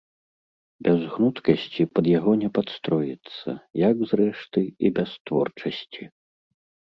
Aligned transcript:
Без 0.85 1.01
гнуткасці 1.17 1.81
пад 1.97 2.05
яго 2.11 2.31
не 2.43 2.49
падстроіцца, 2.55 3.49
як, 3.89 3.95
зрэшты, 4.13 4.61
і 4.87 4.93
без 4.97 5.09
творчасці! 5.27 6.03